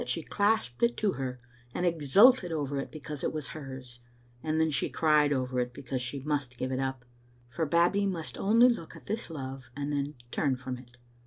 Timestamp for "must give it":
6.21-6.79